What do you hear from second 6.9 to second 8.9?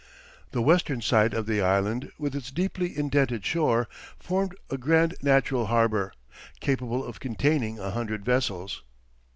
of containing a hundred vessels.